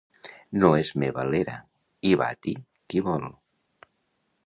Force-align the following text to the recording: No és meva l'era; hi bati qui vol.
No 0.63 0.71
és 0.77 0.89
meva 1.03 1.27
l'era; 1.33 1.59
hi 2.11 2.17
bati 2.25 2.57
qui 2.71 3.07
vol. 3.11 3.31